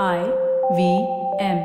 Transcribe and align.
I 0.00 0.24
V 0.74 1.06
M. 1.38 1.58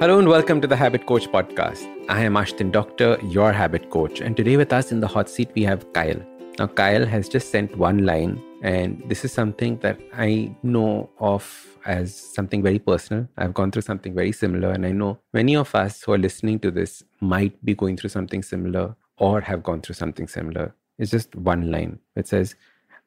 Hello 0.00 0.18
and 0.18 0.26
welcome 0.26 0.60
to 0.60 0.66
the 0.66 0.74
Habit 0.74 1.06
Coach 1.06 1.28
podcast. 1.28 1.86
I 2.08 2.22
am 2.22 2.34
Ashdin 2.34 2.72
Doctor, 2.72 3.16
your 3.22 3.52
habit 3.52 3.90
coach, 3.90 4.20
and 4.20 4.36
today 4.36 4.56
with 4.56 4.72
us 4.72 4.90
in 4.90 4.98
the 4.98 5.06
hot 5.06 5.30
seat 5.30 5.50
we 5.54 5.62
have 5.62 5.92
Kyle. 5.92 6.20
Now, 6.58 6.66
Kyle 6.66 7.06
has 7.06 7.28
just 7.28 7.52
sent 7.52 7.78
one 7.78 8.04
line, 8.04 8.42
and 8.64 9.00
this 9.06 9.24
is 9.24 9.32
something 9.32 9.78
that 9.82 10.00
I 10.12 10.52
know 10.64 11.10
of 11.20 11.78
as 11.86 12.12
something 12.12 12.60
very 12.60 12.80
personal. 12.80 13.28
I've 13.36 13.54
gone 13.54 13.70
through 13.70 13.82
something 13.82 14.16
very 14.16 14.32
similar, 14.32 14.72
and 14.72 14.84
I 14.84 14.90
know 14.90 15.20
many 15.32 15.54
of 15.54 15.72
us 15.76 16.02
who 16.02 16.12
are 16.12 16.18
listening 16.18 16.58
to 16.58 16.72
this 16.72 17.04
might 17.20 17.64
be 17.64 17.72
going 17.72 17.96
through 17.96 18.10
something 18.10 18.42
similar 18.42 18.96
or 19.16 19.40
have 19.42 19.62
gone 19.62 19.80
through 19.80 19.94
something 19.94 20.26
similar. 20.26 20.74
It's 20.98 21.10
just 21.10 21.34
one 21.34 21.70
line. 21.70 21.98
It 22.16 22.28
says, 22.28 22.54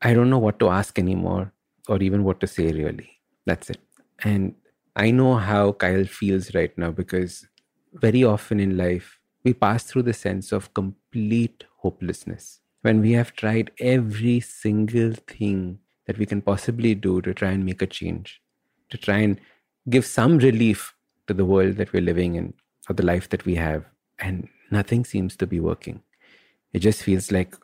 I 0.01 0.13
don't 0.13 0.29
know 0.29 0.39
what 0.39 0.59
to 0.59 0.69
ask 0.69 0.99
anymore 0.99 1.53
or 1.87 2.01
even 2.01 2.23
what 2.23 2.39
to 2.41 2.47
say, 2.47 2.71
really. 2.71 3.09
That's 3.45 3.69
it. 3.69 3.79
And 4.23 4.55
I 4.95 5.11
know 5.11 5.35
how 5.35 5.73
Kyle 5.73 6.05
feels 6.05 6.53
right 6.55 6.75
now 6.77 6.91
because 6.91 7.47
very 7.93 8.23
often 8.23 8.59
in 8.59 8.77
life, 8.77 9.19
we 9.43 9.53
pass 9.53 9.83
through 9.83 10.03
the 10.03 10.13
sense 10.13 10.51
of 10.51 10.73
complete 10.73 11.65
hopelessness 11.77 12.61
when 12.81 13.01
we 13.01 13.11
have 13.13 13.33
tried 13.33 13.71
every 13.79 14.39
single 14.39 15.13
thing 15.27 15.79
that 16.05 16.17
we 16.17 16.25
can 16.25 16.41
possibly 16.41 16.95
do 16.95 17.21
to 17.21 17.33
try 17.33 17.49
and 17.49 17.65
make 17.65 17.81
a 17.81 17.87
change, 17.87 18.41
to 18.89 18.97
try 18.97 19.17
and 19.17 19.39
give 19.89 20.05
some 20.05 20.37
relief 20.37 20.93
to 21.27 21.33
the 21.33 21.45
world 21.45 21.77
that 21.77 21.91
we're 21.93 22.01
living 22.01 22.35
in 22.35 22.53
or 22.89 22.93
the 22.93 23.05
life 23.05 23.29
that 23.29 23.45
we 23.45 23.55
have, 23.55 23.85
and 24.19 24.47
nothing 24.71 25.03
seems 25.03 25.35
to 25.35 25.47
be 25.47 25.59
working. 25.59 26.01
It 26.73 26.79
just 26.79 27.01
feels 27.03 27.31
like 27.31 27.55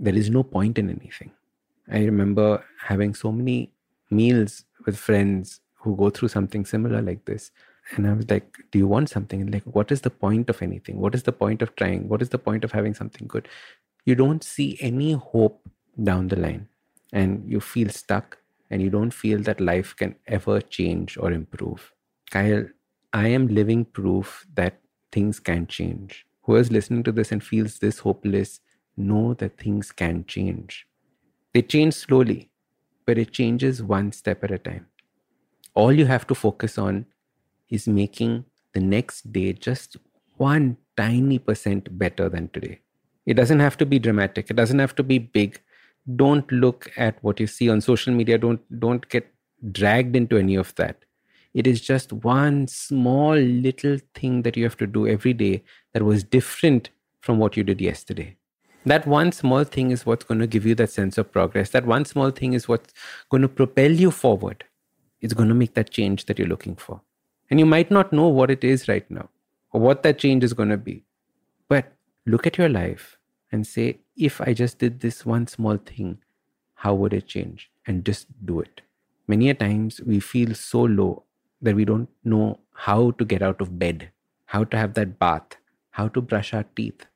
there 0.00 0.14
is 0.16 0.30
no 0.30 0.42
point 0.42 0.78
in 0.78 0.88
anything. 0.88 1.30
I 1.92 1.98
remember 2.04 2.64
having 2.78 3.14
so 3.14 3.30
many 3.30 3.72
meals 4.10 4.64
with 4.86 4.96
friends 4.96 5.60
who 5.74 5.94
go 5.96 6.10
through 6.10 6.28
something 6.28 6.64
similar 6.64 7.02
like 7.02 7.24
this. 7.26 7.50
And 7.92 8.06
I 8.06 8.14
was 8.14 8.28
like, 8.30 8.56
Do 8.70 8.78
you 8.78 8.86
want 8.86 9.10
something? 9.10 9.40
And 9.40 9.52
like, 9.52 9.64
what 9.64 9.92
is 9.92 10.00
the 10.00 10.10
point 10.10 10.48
of 10.48 10.62
anything? 10.62 10.98
What 10.98 11.14
is 11.14 11.24
the 11.24 11.32
point 11.32 11.62
of 11.62 11.74
trying? 11.76 12.08
What 12.08 12.22
is 12.22 12.30
the 12.30 12.38
point 12.38 12.64
of 12.64 12.72
having 12.72 12.94
something 12.94 13.26
good? 13.26 13.48
You 14.04 14.14
don't 14.14 14.42
see 14.42 14.78
any 14.80 15.12
hope 15.12 15.60
down 16.02 16.28
the 16.28 16.36
line 16.36 16.68
and 17.12 17.44
you 17.46 17.60
feel 17.60 17.90
stuck 17.90 18.38
and 18.70 18.80
you 18.80 18.90
don't 18.90 19.12
feel 19.12 19.40
that 19.42 19.60
life 19.60 19.94
can 19.96 20.14
ever 20.26 20.60
change 20.60 21.18
or 21.18 21.32
improve. 21.32 21.92
Kyle, 22.30 22.64
I 23.12 23.28
am 23.28 23.48
living 23.48 23.84
proof 23.84 24.46
that 24.54 24.78
things 25.12 25.40
can 25.40 25.66
change. 25.66 26.24
Who 26.42 26.56
is 26.56 26.70
listening 26.70 27.02
to 27.04 27.12
this 27.12 27.32
and 27.32 27.42
feels 27.42 27.78
this 27.78 27.98
hopeless, 27.98 28.60
know 29.06 29.34
that 29.34 29.58
things 29.58 29.92
can 29.92 30.24
change. 30.26 30.86
They 31.52 31.62
change 31.62 31.94
slowly, 31.94 32.50
but 33.06 33.18
it 33.18 33.32
changes 33.32 33.82
one 33.82 34.12
step 34.12 34.44
at 34.44 34.50
a 34.50 34.58
time. 34.58 34.86
All 35.74 35.92
you 35.92 36.06
have 36.06 36.26
to 36.28 36.34
focus 36.34 36.78
on 36.78 37.06
is 37.68 37.88
making 37.88 38.44
the 38.72 38.80
next 38.80 39.32
day 39.32 39.52
just 39.52 39.96
one 40.36 40.76
tiny 40.96 41.38
percent 41.38 41.98
better 41.98 42.28
than 42.28 42.48
today. 42.48 42.80
It 43.26 43.34
doesn't 43.34 43.60
have 43.60 43.76
to 43.78 43.86
be 43.86 43.98
dramatic, 43.98 44.50
it 44.50 44.56
doesn't 44.56 44.78
have 44.78 44.94
to 44.96 45.02
be 45.02 45.18
big. 45.18 45.60
Don't 46.16 46.50
look 46.50 46.90
at 46.96 47.22
what 47.22 47.40
you 47.40 47.46
see 47.46 47.68
on 47.68 47.80
social 47.80 48.12
media, 48.12 48.38
don't, 48.38 48.60
don't 48.80 49.08
get 49.08 49.32
dragged 49.72 50.16
into 50.16 50.38
any 50.38 50.54
of 50.54 50.74
that. 50.76 51.04
It 51.52 51.66
is 51.66 51.80
just 51.80 52.12
one 52.12 52.68
small 52.68 53.34
little 53.34 53.98
thing 54.14 54.42
that 54.42 54.56
you 54.56 54.64
have 54.64 54.76
to 54.78 54.86
do 54.86 55.06
every 55.06 55.32
day 55.32 55.62
that 55.92 56.04
was 56.04 56.24
different 56.24 56.90
from 57.20 57.38
what 57.38 57.56
you 57.56 57.64
did 57.64 57.80
yesterday. 57.80 58.36
That 58.86 59.06
one 59.06 59.30
small 59.32 59.64
thing 59.64 59.90
is 59.90 60.06
what's 60.06 60.24
going 60.24 60.40
to 60.40 60.46
give 60.46 60.64
you 60.64 60.74
that 60.76 60.90
sense 60.90 61.18
of 61.18 61.30
progress. 61.30 61.70
That 61.70 61.86
one 61.86 62.04
small 62.06 62.30
thing 62.30 62.54
is 62.54 62.66
what's 62.66 62.94
going 63.28 63.42
to 63.42 63.48
propel 63.48 63.90
you 63.90 64.10
forward. 64.10 64.64
It's 65.20 65.34
going 65.34 65.50
to 65.50 65.54
make 65.54 65.74
that 65.74 65.90
change 65.90 66.24
that 66.26 66.38
you're 66.38 66.48
looking 66.48 66.76
for. 66.76 67.02
And 67.50 67.60
you 67.60 67.66
might 67.66 67.90
not 67.90 68.12
know 68.12 68.28
what 68.28 68.50
it 68.50 68.64
is 68.64 68.88
right 68.88 69.08
now 69.10 69.28
or 69.72 69.80
what 69.80 70.02
that 70.02 70.18
change 70.18 70.44
is 70.44 70.54
going 70.54 70.70
to 70.70 70.78
be. 70.78 71.04
But 71.68 71.92
look 72.24 72.46
at 72.46 72.56
your 72.56 72.70
life 72.70 73.18
and 73.52 73.66
say, 73.66 73.98
if 74.16 74.40
I 74.40 74.54
just 74.54 74.78
did 74.78 75.00
this 75.00 75.26
one 75.26 75.46
small 75.46 75.76
thing, 75.76 76.18
how 76.74 76.94
would 76.94 77.12
it 77.12 77.26
change? 77.26 77.70
And 77.86 78.04
just 78.04 78.28
do 78.46 78.60
it. 78.60 78.80
Many 79.26 79.50
a 79.50 79.54
times 79.54 80.00
we 80.00 80.20
feel 80.20 80.54
so 80.54 80.82
low 80.82 81.24
that 81.60 81.76
we 81.76 81.84
don't 81.84 82.08
know 82.24 82.60
how 82.72 83.10
to 83.12 83.24
get 83.24 83.42
out 83.42 83.60
of 83.60 83.78
bed, 83.78 84.10
how 84.46 84.64
to 84.64 84.76
have 84.76 84.94
that 84.94 85.18
bath, 85.18 85.56
how 85.90 86.08
to 86.08 86.20
brush 86.22 86.54
our 86.54 86.64
teeth, 86.74 87.06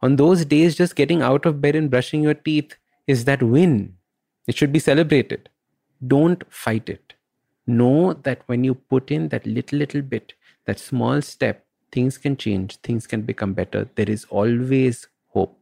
on 0.00 0.16
those 0.16 0.44
days, 0.44 0.76
just 0.76 0.94
getting 0.94 1.22
out 1.22 1.44
of 1.44 1.60
bed 1.60 1.74
and 1.74 1.90
brushing 1.90 2.22
your 2.22 2.34
teeth 2.34 2.76
is 3.06 3.24
that 3.24 3.42
win. 3.42 3.94
It 4.46 4.56
should 4.56 4.72
be 4.72 4.78
celebrated. 4.78 5.48
Don't 6.06 6.42
fight 6.52 6.88
it. 6.88 7.14
Know 7.66 8.12
that 8.12 8.42
when 8.46 8.64
you 8.64 8.74
put 8.74 9.10
in 9.10 9.28
that 9.28 9.46
little, 9.46 9.78
little 9.78 10.02
bit, 10.02 10.34
that 10.66 10.78
small 10.78 11.20
step, 11.20 11.66
things 11.90 12.16
can 12.16 12.36
change, 12.36 12.76
things 12.76 13.06
can 13.06 13.22
become 13.22 13.54
better. 13.54 13.88
There 13.96 14.08
is 14.08 14.24
always 14.30 15.08
hope. 15.28 15.58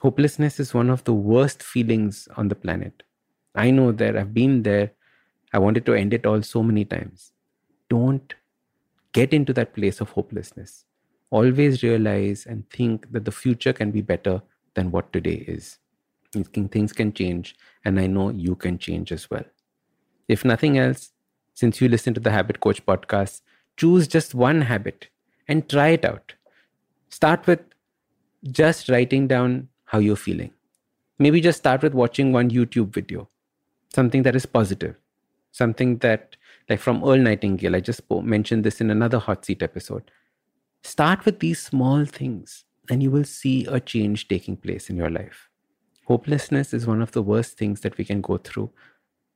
Hopelessness 0.00 0.60
is 0.60 0.72
one 0.72 0.88
of 0.88 1.04
the 1.04 1.12
worst 1.12 1.62
feelings 1.62 2.28
on 2.36 2.48
the 2.48 2.54
planet. 2.54 3.02
I 3.54 3.70
know 3.70 3.92
that 3.92 4.16
I've 4.16 4.32
been 4.32 4.62
there. 4.62 4.92
I 5.52 5.58
wanted 5.58 5.84
to 5.86 5.94
end 5.94 6.14
it 6.14 6.24
all 6.24 6.42
so 6.42 6.62
many 6.62 6.84
times. 6.84 7.32
Don't 7.88 8.34
get 9.12 9.34
into 9.34 9.52
that 9.54 9.74
place 9.74 10.00
of 10.00 10.10
hopelessness 10.10 10.84
always 11.30 11.82
realize 11.82 12.46
and 12.46 12.68
think 12.70 13.10
that 13.12 13.24
the 13.24 13.32
future 13.32 13.72
can 13.72 13.90
be 13.90 14.00
better 14.02 14.42
than 14.74 14.90
what 14.90 15.12
today 15.12 15.44
is. 15.46 15.78
Things 16.32 16.92
can 16.92 17.12
change, 17.12 17.56
and 17.84 17.98
I 17.98 18.06
know 18.06 18.30
you 18.30 18.54
can 18.54 18.78
change 18.78 19.10
as 19.10 19.30
well. 19.30 19.44
If 20.28 20.44
nothing 20.44 20.78
else, 20.78 21.10
since 21.54 21.80
you 21.80 21.88
listen 21.88 22.14
to 22.14 22.20
the 22.20 22.30
Habit 22.30 22.60
Coach 22.60 22.84
podcast, 22.86 23.40
choose 23.76 24.06
just 24.06 24.34
one 24.34 24.62
habit 24.62 25.08
and 25.48 25.68
try 25.68 25.88
it 25.88 26.04
out. 26.04 26.34
Start 27.08 27.46
with 27.46 27.60
just 28.50 28.88
writing 28.88 29.26
down 29.26 29.68
how 29.84 29.98
you're 29.98 30.16
feeling. 30.16 30.52
Maybe 31.18 31.40
just 31.40 31.58
start 31.58 31.82
with 31.82 31.94
watching 31.94 32.32
one 32.32 32.50
YouTube 32.50 32.94
video, 32.94 33.28
something 33.92 34.22
that 34.22 34.36
is 34.36 34.46
positive, 34.46 34.94
something 35.50 35.98
that, 35.98 36.36
like 36.68 36.80
from 36.80 37.02
Earl 37.04 37.18
Nightingale, 37.18 37.74
I 37.74 37.80
just 37.80 38.02
mentioned 38.10 38.64
this 38.64 38.80
in 38.80 38.90
another 38.90 39.18
hot 39.18 39.44
seat 39.44 39.62
episode 39.62 40.10
Start 40.90 41.24
with 41.24 41.38
these 41.38 41.62
small 41.62 42.04
things 42.04 42.64
and 42.90 43.00
you 43.00 43.12
will 43.12 43.22
see 43.22 43.64
a 43.66 43.78
change 43.78 44.26
taking 44.26 44.56
place 44.56 44.90
in 44.90 44.96
your 44.96 45.08
life. 45.08 45.48
Hopelessness 46.06 46.74
is 46.74 46.84
one 46.84 47.00
of 47.00 47.12
the 47.12 47.22
worst 47.22 47.56
things 47.56 47.82
that 47.82 47.96
we 47.96 48.04
can 48.04 48.20
go 48.20 48.38
through. 48.38 48.72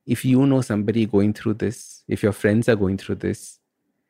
If 0.05 0.25
you 0.25 0.45
know 0.47 0.63
somebody 0.63 1.07
going 1.07 1.33
through 1.33 1.55
this, 1.55 2.03
if 2.09 2.25
your 2.25 2.33
friends 2.33 2.69
are 2.69 2.75
going 2.75 2.99
through 2.99 3.15
this, 3.27 3.61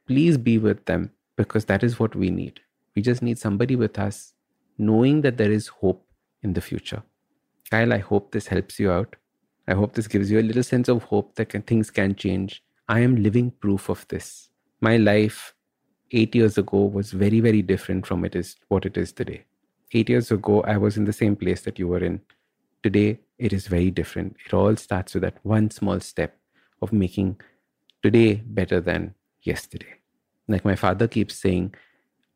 please 0.06 0.38
be 0.38 0.56
with 0.56 0.86
them 0.86 1.10
because 1.36 1.66
that 1.66 1.82
is 1.82 1.98
what 2.00 2.16
we 2.16 2.30
need. 2.30 2.60
We 2.96 3.02
just 3.02 3.20
need 3.20 3.38
somebody 3.38 3.76
with 3.76 3.98
us 3.98 4.32
knowing 4.78 5.20
that 5.20 5.36
there 5.36 5.52
is 5.52 5.68
hope 5.68 6.02
in 6.42 6.54
the 6.54 6.62
future. 6.62 7.02
Kyle, 7.70 7.92
I 7.92 7.98
hope 7.98 8.32
this 8.32 8.46
helps 8.46 8.80
you 8.80 8.90
out. 8.90 9.16
I 9.68 9.74
hope 9.74 9.92
this 9.92 10.08
gives 10.08 10.30
you 10.30 10.40
a 10.40 10.48
little 10.48 10.62
sense 10.62 10.88
of 10.88 11.02
hope 11.02 11.34
that 11.34 11.50
can, 11.50 11.60
things 11.60 11.90
can 11.90 12.14
change. 12.14 12.62
I 12.88 13.00
am 13.00 13.22
living 13.22 13.50
proof 13.50 13.90
of 13.90 14.08
this. 14.08 14.48
My 14.80 14.96
life 14.96 15.53
eight 16.14 16.34
years 16.34 16.56
ago 16.58 16.84
was 16.84 17.10
very, 17.12 17.40
very 17.40 17.62
different 17.62 18.06
from 18.06 18.24
it 18.24 18.36
is 18.36 18.56
what 18.68 18.86
it 18.86 18.96
is 18.96 19.12
today. 19.12 19.44
Eight 19.92 20.08
years 20.08 20.30
ago, 20.30 20.62
I 20.62 20.76
was 20.76 20.96
in 20.96 21.04
the 21.04 21.12
same 21.12 21.36
place 21.36 21.62
that 21.62 21.78
you 21.78 21.88
were 21.88 22.02
in. 22.02 22.20
Today, 22.82 23.18
it 23.38 23.52
is 23.52 23.66
very 23.66 23.90
different. 23.90 24.36
It 24.46 24.54
all 24.54 24.76
starts 24.76 25.14
with 25.14 25.22
that 25.22 25.38
one 25.42 25.70
small 25.70 26.00
step 26.00 26.36
of 26.82 26.92
making 26.92 27.40
today 28.02 28.34
better 28.34 28.80
than 28.80 29.14
yesterday. 29.42 29.94
Like 30.48 30.64
my 30.64 30.76
father 30.76 31.08
keeps 31.08 31.34
saying, 31.34 31.74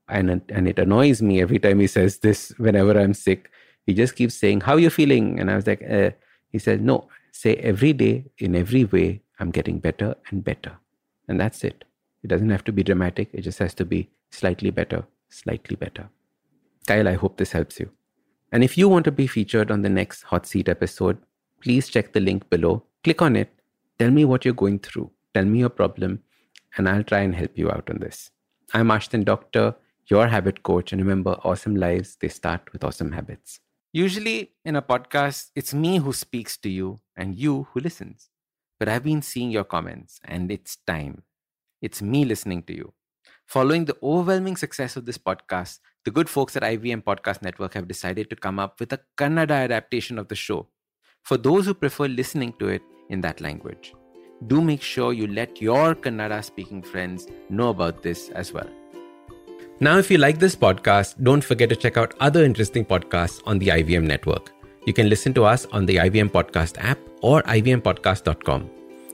and, 0.08 0.40
and 0.48 0.68
it 0.68 0.78
annoys 0.78 1.20
me 1.20 1.40
every 1.40 1.58
time 1.58 1.80
he 1.80 1.86
says 1.86 2.18
this 2.18 2.50
whenever 2.56 2.98
I'm 2.98 3.14
sick. 3.14 3.50
He 3.86 3.94
just 3.94 4.16
keeps 4.16 4.34
saying, 4.34 4.62
How 4.62 4.74
are 4.74 4.78
you 4.80 4.90
feeling? 4.90 5.38
And 5.38 5.50
I 5.50 5.56
was 5.56 5.66
like, 5.66 5.82
uh, 5.88 6.10
He 6.50 6.58
said, 6.58 6.82
No, 6.82 7.08
say 7.32 7.56
every 7.56 7.92
day, 7.92 8.24
in 8.38 8.56
every 8.56 8.84
way, 8.84 9.22
I'm 9.38 9.50
getting 9.50 9.78
better 9.78 10.16
and 10.30 10.42
better. 10.42 10.72
And 11.28 11.38
that's 11.38 11.62
it. 11.62 11.84
It 12.22 12.28
doesn't 12.28 12.50
have 12.50 12.64
to 12.64 12.72
be 12.72 12.82
dramatic, 12.82 13.30
it 13.32 13.42
just 13.42 13.58
has 13.60 13.74
to 13.74 13.84
be 13.84 14.10
slightly 14.30 14.70
better, 14.70 15.06
slightly 15.28 15.76
better. 15.76 16.08
Kyle, 16.86 17.08
I 17.08 17.14
hope 17.14 17.36
this 17.36 17.52
helps 17.52 17.78
you. 17.78 17.90
And 18.50 18.64
if 18.64 18.78
you 18.78 18.88
want 18.88 19.04
to 19.04 19.12
be 19.12 19.26
featured 19.26 19.70
on 19.70 19.82
the 19.82 19.88
next 19.88 20.22
Hot 20.24 20.46
Seat 20.46 20.68
episode, 20.68 21.18
please 21.60 21.88
check 21.88 22.12
the 22.12 22.20
link 22.20 22.48
below. 22.48 22.82
Click 23.04 23.20
on 23.20 23.36
it. 23.36 23.52
Tell 23.98 24.10
me 24.10 24.24
what 24.24 24.44
you're 24.44 24.54
going 24.54 24.78
through. 24.78 25.10
Tell 25.34 25.44
me 25.44 25.58
your 25.58 25.68
problem, 25.68 26.22
and 26.76 26.88
I'll 26.88 27.04
try 27.04 27.20
and 27.20 27.34
help 27.34 27.58
you 27.58 27.70
out 27.70 27.90
on 27.90 27.98
this. 27.98 28.30
I'm 28.72 28.88
Ashdin 28.88 29.24
Doctor, 29.24 29.74
your 30.06 30.28
habit 30.28 30.62
coach. 30.62 30.92
And 30.92 31.02
remember, 31.02 31.32
awesome 31.44 31.76
lives, 31.76 32.16
they 32.20 32.28
start 32.28 32.72
with 32.72 32.84
awesome 32.84 33.12
habits. 33.12 33.60
Usually 33.92 34.52
in 34.64 34.76
a 34.76 34.82
podcast, 34.82 35.50
it's 35.54 35.74
me 35.74 35.98
who 35.98 36.12
speaks 36.12 36.56
to 36.58 36.70
you 36.70 37.00
and 37.16 37.36
you 37.36 37.68
who 37.72 37.80
listens. 37.80 38.30
But 38.78 38.88
I've 38.88 39.04
been 39.04 39.22
seeing 39.22 39.50
your 39.50 39.64
comments, 39.64 40.20
and 40.24 40.50
it's 40.50 40.76
time. 40.86 41.22
It's 41.80 42.02
me 42.02 42.24
listening 42.24 42.64
to 42.64 42.74
you. 42.74 42.92
Following 43.46 43.84
the 43.84 43.96
overwhelming 44.02 44.56
success 44.56 44.96
of 44.96 45.06
this 45.06 45.16
podcast, 45.16 45.78
the 46.04 46.10
good 46.10 46.28
folks 46.28 46.56
at 46.56 46.62
IVM 46.62 47.02
Podcast 47.04 47.40
Network 47.40 47.74
have 47.74 47.88
decided 47.88 48.28
to 48.30 48.36
come 48.36 48.58
up 48.58 48.80
with 48.80 48.92
a 48.92 49.00
Kannada 49.16 49.52
adaptation 49.52 50.18
of 50.18 50.28
the 50.28 50.34
show 50.34 50.68
for 51.22 51.36
those 51.36 51.66
who 51.66 51.74
prefer 51.74 52.08
listening 52.08 52.52
to 52.58 52.68
it 52.68 52.82
in 53.10 53.20
that 53.20 53.40
language. 53.40 53.94
Do 54.46 54.60
make 54.60 54.82
sure 54.82 55.12
you 55.12 55.26
let 55.26 55.62
your 55.62 55.94
Kannada 55.94 56.44
speaking 56.44 56.82
friends 56.82 57.26
know 57.48 57.70
about 57.70 58.02
this 58.02 58.28
as 58.30 58.52
well. 58.52 58.68
Now, 59.80 59.98
if 59.98 60.10
you 60.10 60.18
like 60.18 60.38
this 60.38 60.56
podcast, 60.56 61.22
don't 61.22 61.42
forget 61.42 61.68
to 61.68 61.76
check 61.76 61.96
out 61.96 62.14
other 62.18 62.44
interesting 62.44 62.84
podcasts 62.84 63.40
on 63.46 63.58
the 63.58 63.68
IVM 63.68 64.02
network. 64.02 64.52
You 64.86 64.92
can 64.92 65.08
listen 65.08 65.32
to 65.34 65.44
us 65.44 65.66
on 65.66 65.86
the 65.86 65.96
IVM 65.96 66.30
Podcast 66.30 66.76
app 66.78 66.98
or 67.22 67.42
ivmpodcast.com. 67.42 68.77